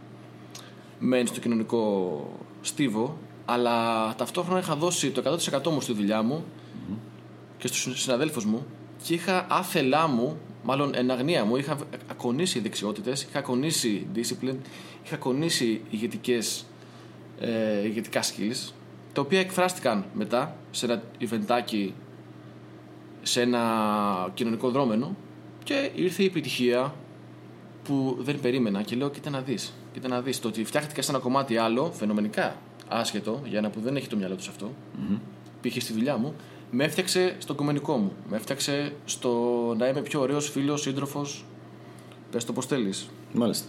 [0.99, 2.23] μεν στο κοινωνικό
[2.62, 6.43] στίβο αλλά ταυτόχρονα είχα δώσει το 100% μου στη δουλειά μου
[7.58, 8.65] και στους συναδέλφους μου
[9.04, 14.58] και είχα άθελά μου μάλλον εν αγνία μου είχα ακονίσει δεξιότητες είχα ακονίσει discipline
[15.06, 16.65] είχα ακονίσει ηγετικές,
[17.39, 18.71] ε, ηγετικά skills
[19.13, 21.93] τα οποία εκφράστηκαν μετά σε ένα ιβεντάκι
[23.21, 25.15] σε ένα κοινωνικό δρόμενο
[25.69, 26.95] και ήρθε η επιτυχία
[27.84, 31.12] που δεν περίμενα και λέω κοίτα να δεις, κοίτα να δεις το ότι φτιάχτηκα σε
[31.12, 32.55] ένα κομμάτι άλλο, φαινομενικά
[32.88, 35.17] άσχετο, για ένα που δεν έχει το μυαλό τους αυτό, mm-hmm.
[35.62, 36.34] πήγε στη δουλειά μου,
[36.71, 39.32] με έφτιαξε στο κομμενικό μου, με έφτιαξε στο
[39.77, 41.45] να είμαι πιο ωραίος φίλος, σύντροφος,
[42.32, 43.10] πες το πως θέλεις.
[43.34, 43.67] Μάλιστα.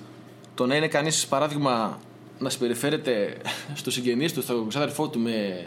[0.55, 1.99] Το να είναι κανείς, παράδειγμα,
[2.39, 3.37] να συμπεριφέρεται
[3.81, 5.67] στο συγγενής του, στο ξάδερφό του με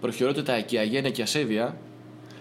[0.00, 1.76] προχειρότητα και αγένεια και ασέβεια,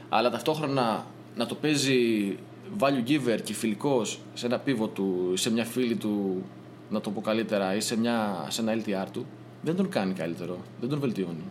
[0.10, 2.38] αλλά ταυτόχρονα να το παίζει
[2.80, 6.44] value giver και φιλικός σε ένα πίβο του ή σε μια φίλη του,
[6.90, 9.26] να το πω καλύτερα, ή σε, μια, σε ένα LTR του,
[9.62, 11.44] δεν τον κάνει καλύτερο, δεν τον βελτιώνει.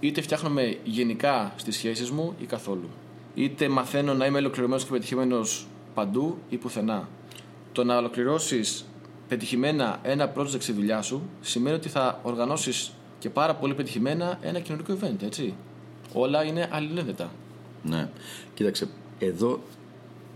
[0.00, 2.88] Είτε φτιάχνομαι γενικά στις σχέσεις μου ή καθόλου.
[3.34, 7.08] Είτε μαθαίνω να είμαι ολοκληρωμένος και πετυχημένος παντού ή πουθενά.
[7.72, 8.84] Το να ολοκληρώσεις
[9.28, 14.60] πετυχημένα ένα project στη δουλειά σου σημαίνει ότι θα οργανώσεις και πάρα πολύ πετυχημένα ένα
[14.60, 15.54] κοινωνικό event, έτσι.
[16.12, 17.30] Όλα είναι αλληλένδετα.
[17.82, 18.08] Ναι.
[18.54, 19.60] Κοίταξε, εδώ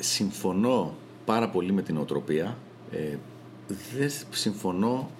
[0.00, 2.56] συμφωνώ πάρα πολύ με την οτροπία.
[2.92, 3.16] Ε,
[3.98, 5.10] δεν συμφωνώ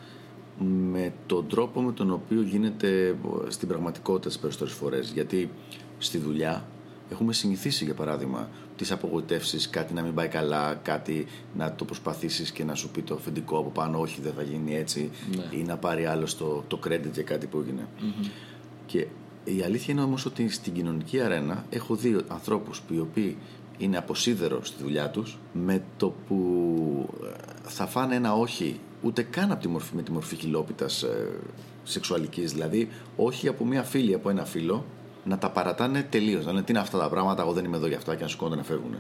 [0.91, 3.17] με τον τρόπο με τον οποίο γίνεται
[3.49, 5.11] στην πραγματικότητα τις περισσότερες φορές.
[5.11, 5.51] Γιατί
[5.99, 6.65] στη δουλειά
[7.11, 12.51] έχουμε συνηθίσει για παράδειγμα τις απογοητεύσεις, κάτι να μην πάει καλά, κάτι να το προσπαθήσεις
[12.51, 15.59] και να σου πει το αφεντικό από πάνω όχι δεν θα γίνει έτσι ναι.
[15.59, 17.89] ή να πάρει άλλο το, το credit για κάτι που εγινε
[18.87, 19.07] Και
[19.45, 23.37] η αλήθεια είναι όμως ότι στην κοινωνική αρένα έχω δει ανθρώπους οι οποίοι
[23.81, 26.39] είναι αποσίδερο στη δουλειά τους με το που
[27.25, 27.29] ε,
[27.63, 31.29] θα φάνε ένα όχι ούτε καν από τη μορφή, με τη μορφή χιλόπιτας ε,
[31.83, 34.85] σεξουαλικής δηλαδή όχι από μια φίλη, από ένα φίλο
[35.25, 36.45] να τα παρατάνε τελείως.
[36.45, 38.29] Να λένε τι είναι αυτά τα πράγματα, εγώ δεν είμαι εδώ για αυτά και να
[38.29, 38.95] σηκώνονται να φεύγουν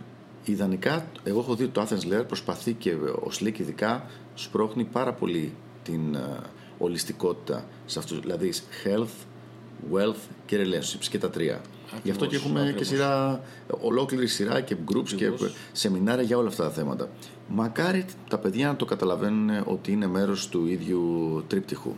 [0.44, 5.12] Ιδανικά, εγώ έχω δει ότι το Athens Lair προσπαθεί και ο Slick ειδικά σπρώχνει πάρα
[5.12, 6.38] πολύ την ε,
[6.78, 8.52] ολιστικότητα σε αυτούς, δηλαδή
[8.84, 9.24] health,
[9.92, 11.60] wealth και relationships και τα τρία.
[12.02, 12.80] Γι' αυτό και έχουμε ακριβώς.
[12.80, 13.40] και σειρά,
[13.80, 15.30] ολόκληρη σειρά και groups και
[15.72, 17.08] σεμινάρια για όλα αυτά τα θέματα.
[17.48, 21.94] Μακάρι τα παιδιά να το καταλαβαίνουν ότι είναι μέρος του ίδιου τρίπτυχου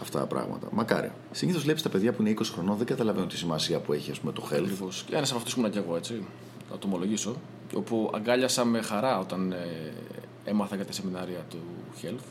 [0.00, 0.68] αυτά τα πράγματα.
[0.72, 1.12] Μακάρι.
[1.30, 4.20] Συνήθως βλέπεις τα παιδιά που είναι 20 χρονών δεν καταλαβαίνουν τη σημασία που έχει ας
[4.20, 4.56] πούμε, το health.
[4.56, 5.04] Ακριβώς.
[5.06, 6.24] Και ένας από αυτού ήμουν και εγώ έτσι.
[6.70, 7.36] Θα το ομολογήσω.
[7.74, 9.92] Όπου αγκάλιασα με χαρά όταν ε,
[10.44, 11.58] έμαθα για τα σεμινάρια του
[12.02, 12.24] Health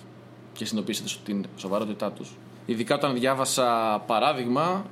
[0.53, 2.35] και συνειδητοποίησα την σοβαρότητά τους.
[2.65, 4.85] Ειδικά όταν διάβασα παράδειγμα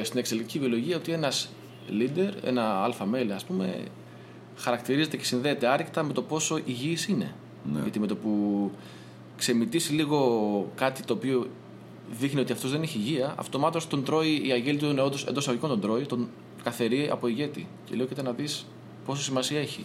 [0.00, 1.48] ε, στην εξελικτική βιολογία ότι ένας
[1.90, 3.84] leader, ένα αλφα μέλη ας πούμε,
[4.56, 7.34] χαρακτηρίζεται και συνδέεται άρρηκτα με το πόσο υγιής είναι.
[7.72, 7.80] Ναι.
[7.80, 8.70] Γιατί με το που
[9.36, 11.46] ξεμητήσει λίγο κάτι το οποίο
[12.10, 14.86] δείχνει ότι αυτός δεν έχει υγεία, αυτομάτως τον τρώει η αγέλη του
[15.28, 16.28] εντός αγωγικών τον τρώει, τον
[16.62, 17.68] καθαρεί από ηγέτη.
[17.84, 18.66] Και λέω και να δεις
[19.06, 19.84] πόσο σημασία έχει.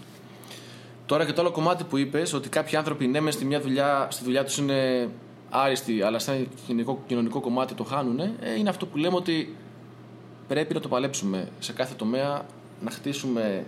[1.06, 4.08] Τώρα και το άλλο κομμάτι που είπες, ότι κάποιοι άνθρωποι ναι, μεν στη, μια δουλειά,
[4.12, 5.10] στη δουλειά τους είναι
[5.50, 9.56] άριστοι, αλλά σε ένα κοινωνικό, κοινωνικό κομμάτι το χάνουν, ε, είναι αυτό που λέμε ότι
[10.48, 12.46] πρέπει να το παλέψουμε σε κάθε τομέα,
[12.84, 13.66] να χτίσουμε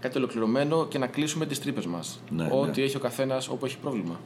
[0.00, 2.20] κάτι ολοκληρωμένο και να κλείσουμε τις τρύπες μας.
[2.30, 2.86] Ναι, Ό,τι ναι.
[2.86, 4.20] έχει ο καθένας όπου έχει πρόβλημα.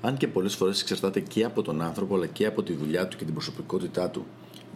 [0.00, 3.16] Αν και πολλές φορές εξαρτάται και από τον άνθρωπο, αλλά και από τη δουλειά του
[3.16, 4.26] και την προσωπικότητά του.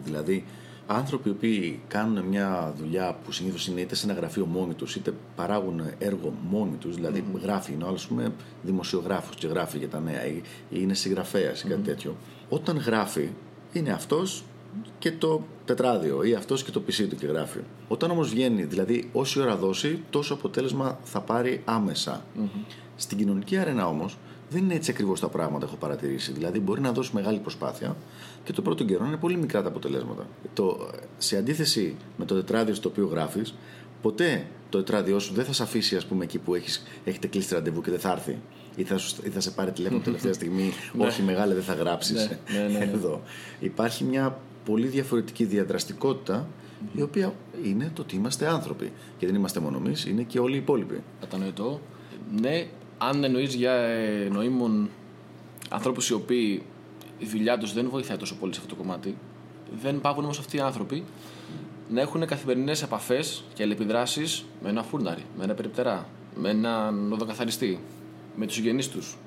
[0.03, 0.45] Δηλαδή,
[0.87, 4.95] άνθρωποι οι οποίοι κάνουν μια δουλειά που συνήθως είναι είτε σε ένα γραφείο μόνοι τους,
[4.95, 9.89] είτε παράγουν έργο μόνοι τους, δηλαδή γράφει, είναι ο άλλο, πούμε, δημοσιογράφος και γράφει για
[9.89, 10.35] τα νέα, ή
[10.69, 12.15] ή είναι συγγραφέας ή κάτι τέτοιο.
[12.49, 13.29] Όταν γράφει,
[13.73, 14.43] είναι αυτός
[14.99, 17.59] και το τετράδιο ή αυτός και το πισί του και γράφει.
[17.87, 22.25] Όταν όμως βγαίνει, δηλαδή όση ώρα δώσει, τόσο αποτέλεσμα θα πάρει άμεσα.
[22.95, 24.17] Στην κοινωνική αρένα όμως
[24.49, 26.31] δεν είναι έτσι ακριβώς τα πράγματα, έχω παρατηρήσει.
[26.31, 27.95] Δηλαδή, μπορεί να δώσει μεγάλη προσπάθεια
[28.47, 30.27] και το πρώτο καιρό είναι πολύ μικρά τα αποτελέσματα.
[30.53, 33.53] Το, σε αντίθεση με το τετράδιο στο οποίο γράφεις,
[34.01, 37.53] ποτέ το τετράδιό σου δεν θα σε αφήσει, ας πούμε, εκεί που έχεις, έχετε κλείσει
[37.53, 38.37] ραντεβού και δεν θα έρθει.
[38.75, 40.71] Ή θα, σου- ή θα σε πάρει τηλέφωνο τελευταία στιγμή.
[40.97, 42.29] Όχι, μεγάλε, δεν θα γράψεις.
[42.53, 42.91] Ναι, ναι, ναι, ναι.
[42.93, 43.21] Εδώ.
[43.59, 46.47] Υπάρχει μια πολύ διαφορετική διαδραστικότητα,
[46.95, 47.33] η οποία
[47.63, 48.91] είναι το ότι είμαστε άνθρωποι.
[49.17, 51.01] Και δεν είμαστε μόνο εμείς, είναι και όλοι οι υπόλοιποι.
[51.19, 51.81] Κατανοητό.
[52.41, 54.89] Ναι, αν εννοείς για ε, νοήμων
[55.69, 56.61] ανθρώπους οι οποίοι
[57.17, 59.17] η δουλειά τους δεν βοηθάει τόσο πολύ σε αυτό το κομμάτι,
[59.81, 61.03] δεν πάβουν όμως αυτοί οι άνθρωποι
[61.89, 67.79] να έχουν καθημερινές επαφές και αλληλεπιδράσεις με ένα φούρναρι, με ένα περιπτερά, με έναν οδοκαθαριστή,
[68.35, 69.17] με τους συγγενείς τους,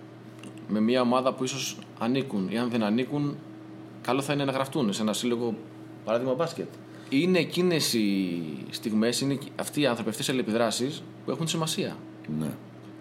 [0.69, 3.37] με μια ομάδα που ίσως ανήκουν ή αν δεν ανήκουν,
[4.03, 5.55] καλό θα είναι να γραφτούν σε ένα σύλλογο,
[6.05, 6.69] παράδειγμα μπάσκετ.
[7.09, 11.97] Είναι εκείνες οι στιγμές, είναι αυτοί οι άνθρωποι, αυτές οι αλληλεπιδράσεις που έχουν σημασία.
[12.39, 12.51] Ναι.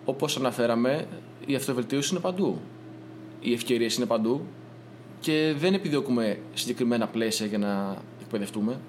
[0.05, 1.07] Όπως αναφέραμε,
[1.45, 2.61] η αυτοβελτίωση είναι παντού.
[3.41, 4.45] Οι ευκαιρίες είναι παντού
[5.19, 8.79] και δεν επιδιώκουμε συγκεκριμένα πλαίσια για να εκπαιδευτούμε.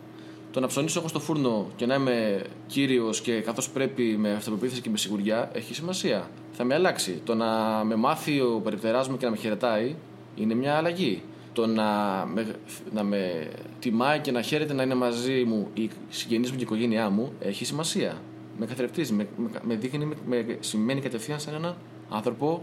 [0.53, 4.81] Το να ψωνίσω εγώ στο φούρνο και να είμαι κύριος και καθώς πρέπει με αυτοπεποίθηση
[4.81, 6.31] και με σιγουριά έχει σημασία.
[6.53, 7.21] Θα με αλλάξει.
[7.25, 9.95] Το να με μάθει ο περιπτεράς μου και να με χαιρετάει
[10.37, 11.23] είναι μια αλλαγή.
[11.53, 11.85] Το να
[12.33, 12.55] με,
[12.93, 16.63] να με τιμάει και να χαίρεται να είναι μαζί μου οι συγγενεί μου και η
[16.63, 18.21] οικογένειά μου έχει σημασία.
[18.59, 21.77] Με καθρεφτίζει, με, με, με δείχνει, με, με σημαίνει κατευθείαν σαν έναν
[22.09, 22.63] άνθρωπο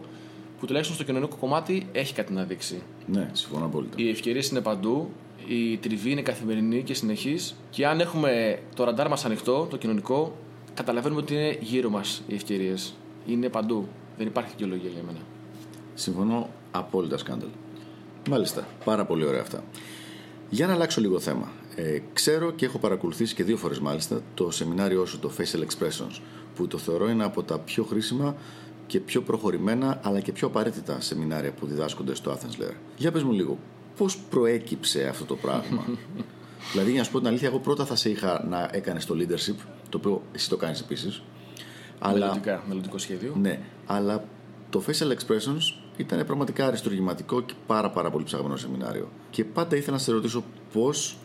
[0.59, 2.81] που τουλάχιστον στο κοινωνικό κομμάτι έχει κάτι να δείξει.
[3.05, 3.95] Ναι, συμφωνώ απόλυτα.
[3.97, 5.09] Οι ευκαιρίες είναι παντού,
[5.47, 7.55] η τριβή είναι καθημερινή και συνεχής.
[7.69, 10.37] Και αν έχουμε το ραντάρ μας ανοιχτό, το κοινωνικό,
[10.73, 12.93] καταλαβαίνουμε ότι είναι γύρω μας οι ευκαιρίες.
[13.27, 13.87] Είναι παντού.
[14.17, 15.19] Δεν υπάρχει δικαιολογία για μένα.
[15.93, 17.49] Συμφωνώ απόλυτα, Σκάνταλ.
[18.29, 18.67] Μάλιστα.
[18.83, 19.63] Πάρα πολύ ωραία αυτά.
[20.49, 21.51] Για να αλλάξω λίγο θέμα.
[21.75, 26.21] Ε, ξέρω και έχω παρακολουθήσει και δύο φορές μάλιστα το σεμινάριό σου, το Facial Expressions,
[26.55, 28.35] που το θεωρώ είναι από τα πιο χρήσιμα
[28.87, 32.73] και πιο προχωρημένα αλλά και πιο απαραίτητα σεμινάρια που διδάσκονται στο Athens Lair.
[32.97, 33.57] Για πες μου λίγο,
[33.97, 35.85] πώς προέκυψε αυτό το πράγμα;
[36.71, 39.15] δηλαδή, για να σου πω την αλήθεια, εγώ πρώτα θα σε είχα να έκανες το
[39.17, 39.55] leadership,
[39.89, 41.21] το οποίο εσύ το κάνεις επίσης.
[41.99, 43.33] Αλλά, Μελλοντικά, μελλοντικό σχέδιο.
[43.41, 44.23] ναι, αλλά
[44.69, 49.09] το Facial Expressions ήταν πραγματικά αριστουργηματικό και πάρα πάρα πολύ ψαγμένο σεμινάριο.
[49.29, 51.17] Και πάντα ήθελα να σε ρωτήσω πώς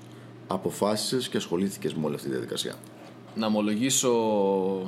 [0.47, 2.75] αποφάσισες και ασχολήθηκες με όλη αυτή τη διαδικασία.
[3.35, 4.13] Να ομολογήσω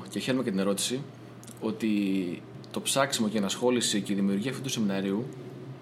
[0.08, 1.02] και χαίρομαι και την ερώτηση
[1.60, 1.88] ότι
[2.74, 5.26] το ψάξιμο και η ενασχόληση και η δημιουργία αυτού του σεμιναρίου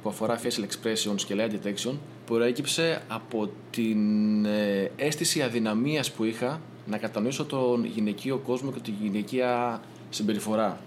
[0.03, 1.93] που αφορά facial expressions και lie detection
[2.27, 8.91] προέκυψε από την ε, αίσθηση αδυναμίας που είχα να κατανοήσω τον γυναικείο κόσμο και τη
[9.03, 10.81] γυναικεία συμπεριφορά.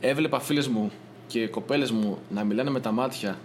[0.00, 0.90] Έβλεπα φίλες μου
[1.26, 3.38] και κοπέλες μου να μιλάνε με τα μάτια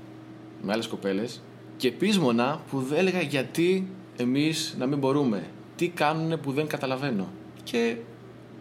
[0.61, 1.41] με άλλες κοπέλες
[1.77, 3.87] και πείσμωνα που δεν έλεγα γιατί
[4.17, 5.43] εμείς να μην μπορούμε.
[5.75, 7.27] Τι κάνουν που δεν καταλαβαίνω.
[7.63, 7.95] Και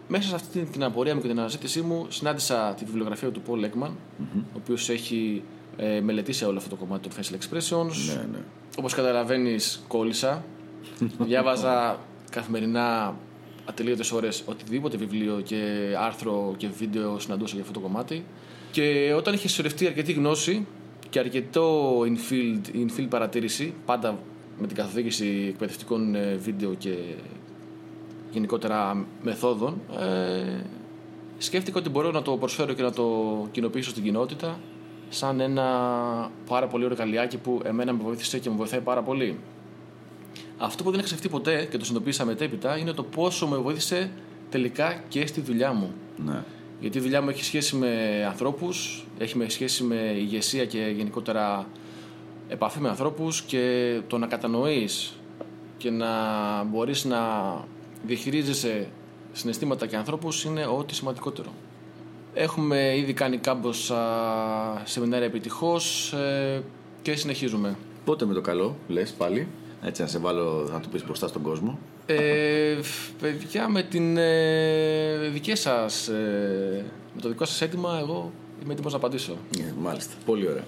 [0.08, 3.64] μέσα σε αυτή την απορία μου και την αναζήτησή μου συνάντησα τη βιβλιογραφία του Paul
[3.64, 3.90] Ekman,
[4.34, 5.42] ο οποίος έχει
[5.76, 7.92] ε, μελετήσει όλο αυτό το κομμάτι των facial expressions.
[8.06, 8.38] Ναι, ναι.
[8.78, 10.44] Όπως καταλαβαίνεις κόλλησα.
[11.28, 11.98] Διάβαζα
[12.30, 13.16] καθημερινά
[13.64, 18.24] ατελείωτες ώρες οτιδήποτε βιβλίο και άρθρο και βίντεο συναντούσα για αυτό το κομμάτι.
[18.70, 20.66] Και όταν είχε συσσωρευτεί αρκετή γνώση
[21.10, 24.18] και αρκετό in-field, in-field παρατήρηση, πάντα
[24.58, 26.94] με την καθοδήγηση εκπαιδευτικών ε, βίντεο και
[28.30, 30.62] γενικότερα μεθόδων, ε,
[31.38, 33.06] σκέφτηκα ότι μπορώ να το προσφέρω και να το
[33.50, 34.58] κοινοποιήσω στην κοινότητα
[35.08, 35.64] σαν ένα
[36.48, 39.38] πάρα πολύ ωραίο εργαλειάκι που εμένα με βοήθησε και με βοηθάει πάρα πολύ.
[40.58, 44.10] Αυτό που δεν είχα σκεφτεί ποτέ και το συνειδητοποίησα μετέπειτα είναι το πόσο με βοήθησε
[44.50, 45.92] τελικά και στη δουλειά μου.
[46.24, 46.44] ναι.
[46.80, 51.66] Γιατί η δουλειά μου έχει σχέση με ανθρώπους, έχει σχέση με ηγεσία και γενικότερα
[52.48, 55.14] επαφή με ανθρώπους και το να κατανοείς
[55.76, 56.08] και να
[56.64, 57.18] μπορείς να
[58.08, 58.88] διαχειρίζεσαι
[59.32, 61.52] συναισθήματα και ανθρώπους είναι ό,τι σημαντικότερο.
[62.34, 64.02] Έχουμε ήδη κάνει κάμποσα
[64.84, 66.62] σεμινάρια επιτυχώς ε,
[67.02, 67.76] και συνεχίζουμε.
[68.04, 69.48] Πότε με το καλό, λες πάλι,
[69.82, 71.78] έτσι να σε βάλω να το πεις μπροστά στον κόσμο.
[72.06, 72.78] Ε,
[73.20, 78.92] παιδιά, με την ε, δική σας, ε, με το δικό σας αίτημα, εγώ είμαι έτοιμος
[78.92, 79.36] να απαντήσω.
[79.58, 80.64] Ε, μάλιστα, πολύ ωραία.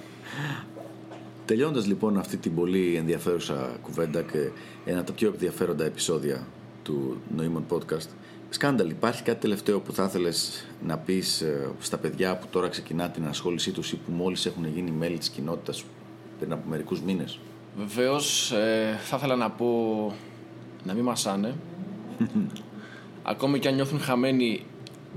[1.44, 4.50] Τελειώνοντας λοιπόν αυτή την πολύ ενδιαφέρουσα κουβέντα και
[4.84, 6.46] ένα από τα πιο ενδιαφέροντα επεισόδια
[6.90, 8.08] του Νοήμων Podcast,
[8.48, 13.10] Σκάνταλ, υπάρχει κάτι τελευταίο που θα ήθελες να πεις ε, στα παιδιά που τώρα ξεκινά
[13.10, 15.84] την ασχόλησή τους ή που μόλις έχουν γίνει μέλη της κοινότητας
[16.38, 17.38] πριν από μερικούς μήνες;
[17.76, 19.66] Βεβαίως, ε, θα ήθελα να πω
[20.84, 21.54] να μην μασάνε.
[23.22, 24.66] Ακόμη και αν νιώθουν χαμένοι,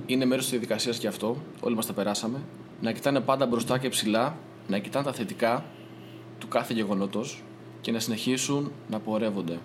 [0.06, 1.38] είναι μέρος της διαδικασίας και αυτό.
[1.60, 2.42] Όλοι μας τα περάσαμε.
[2.82, 5.66] Να κοιτάνε πάντα μπροστά και ψηλά, να κοιτάνε τα θετικά
[6.40, 7.44] του κάθε γεγονότος
[7.82, 9.60] και να συνεχίσουν να πορεύονται.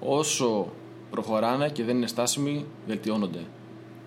[0.00, 0.72] Όσο
[1.14, 3.40] προχωράνε και δεν είναι στάσιμοι, βελτιώνονται.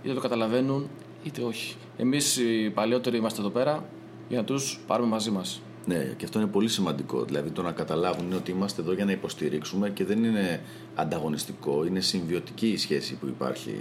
[0.04, 0.90] Είτε το καταλαβαίνουν,
[1.24, 1.76] είτε όχι.
[1.98, 3.86] Εμείς οι παλιότεροι είμαστε εδώ πέρα
[4.30, 5.62] για να τους πάρουμε μαζί μας.
[5.86, 7.24] Ναι, και αυτό είναι πολύ σημαντικό.
[7.24, 10.62] Δηλαδή το να καταλάβουν ότι είμαστε εδώ για να υποστηρίξουμε και δεν είναι
[10.96, 13.76] ανταγωνιστικό, είναι συμβιωτική η σχέση που υπαρχει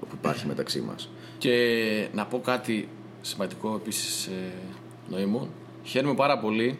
[0.00, 1.10] που υπάρχει μεταξύ μας.
[1.38, 2.88] Και να πω κάτι
[3.20, 4.52] σημαντικό επίσης ε,
[5.10, 5.48] νοήμων.
[5.82, 6.78] Χαίρομαι πάρα πολύ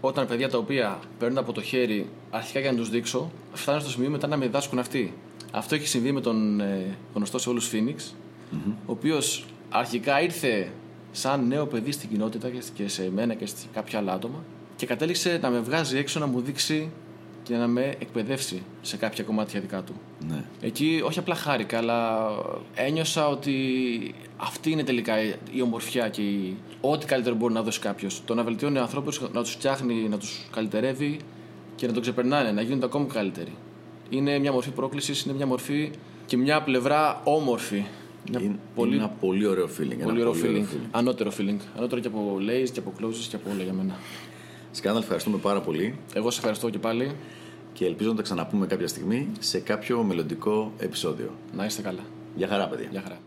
[0.00, 3.90] όταν παιδιά τα οποία παίρνουν από το χέρι αρχικά για να τους δείξω, φτάνουν στο
[3.90, 5.14] σημείο μετά να με διδάσκουν αυτοί.
[5.52, 8.14] Αυτό έχει συμβεί με τον ε, γνωστό σε όλους Φίνιξ,
[8.86, 10.72] ο οποίος αρχικά ήρθε
[11.12, 14.44] σαν νέο παιδί στην κοινότητα και σε μένα και σε κάποια άλλα άτομα
[14.76, 16.90] και κατέληξε να με βγάζει έξω να μου δείξει
[17.42, 19.92] και να με εκπαιδεύσει σε κάποια κομμάτια δικά του.
[20.28, 20.44] Ναι.
[20.60, 22.28] Εκεί όχι απλά χάρηκα, αλλά
[22.74, 23.54] ένιωσα ότι
[24.36, 25.14] αυτή είναι τελικά
[25.52, 26.56] η ομορφιά και η...
[26.80, 28.22] ό,τι καλύτερο μπορεί να δώσει κάποιος.
[28.24, 31.18] Το να βελτιώνει ανθρώπου, να τους φτιάχνει, να τους καλυτερεύει
[31.78, 33.52] και να τον ξεπερνάνε, να γίνονται ακόμη καλύτεροι.
[34.10, 35.90] Είναι μια μορφή πρόκλησης, είναι μια μορφή
[36.26, 37.84] και μια πλευρά όμορφη.
[38.30, 38.94] Είναι, πολύ...
[38.94, 39.96] είναι ένα πολύ ωραίο feeling.
[40.02, 40.64] Πολύ, ωραίο, feeling.
[40.90, 41.56] Ανώτερο feeling.
[41.76, 43.96] Ανώτερο και από lays και από closes και από όλα για μένα.
[44.70, 45.94] Σκάνδαλ, ευχαριστούμε πάρα πολύ.
[46.14, 47.10] Εγώ σε ευχαριστώ και πάλι.
[47.72, 51.30] Και ελπίζω να τα ξαναπούμε κάποια στιγμή σε κάποιο μελλοντικό επεισόδιο.
[51.56, 52.02] Να είστε καλά.
[52.34, 52.88] Γεια χαρά, παιδιά.
[52.90, 53.18] Γεια χαρά.